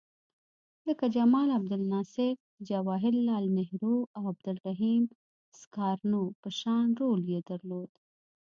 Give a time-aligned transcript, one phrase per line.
[0.87, 2.33] لکه جمال عبدالناصر،
[2.69, 5.03] جواهر لعل نهرو او عبدالرحیم
[5.59, 7.89] سکارنو په شان رول یې درلود.